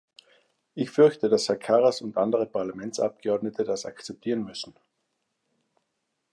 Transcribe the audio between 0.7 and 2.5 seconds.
Ich fürchte, dass Herr Karas und andere